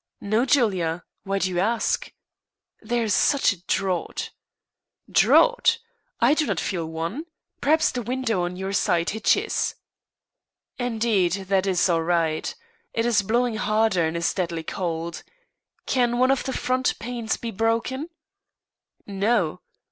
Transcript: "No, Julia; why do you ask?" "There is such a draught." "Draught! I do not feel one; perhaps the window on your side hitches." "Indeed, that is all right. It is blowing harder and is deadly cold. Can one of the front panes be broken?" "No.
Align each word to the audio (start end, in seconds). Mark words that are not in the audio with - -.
"No, 0.19 0.45
Julia; 0.45 1.03
why 1.25 1.37
do 1.37 1.47
you 1.51 1.59
ask?" 1.59 2.11
"There 2.81 3.03
is 3.03 3.13
such 3.13 3.53
a 3.53 3.61
draught." 3.67 4.31
"Draught! 5.11 5.77
I 6.19 6.33
do 6.33 6.47
not 6.47 6.59
feel 6.59 6.87
one; 6.87 7.25
perhaps 7.61 7.91
the 7.91 8.01
window 8.01 8.41
on 8.41 8.55
your 8.55 8.73
side 8.73 9.11
hitches." 9.11 9.75
"Indeed, 10.79 11.33
that 11.49 11.67
is 11.67 11.87
all 11.87 12.01
right. 12.01 12.55
It 12.93 13.05
is 13.05 13.21
blowing 13.21 13.57
harder 13.57 14.07
and 14.07 14.17
is 14.17 14.33
deadly 14.33 14.63
cold. 14.63 15.21
Can 15.85 16.17
one 16.17 16.31
of 16.31 16.45
the 16.45 16.53
front 16.53 16.97
panes 16.97 17.37
be 17.37 17.51
broken?" 17.51 18.09
"No. 19.05 19.61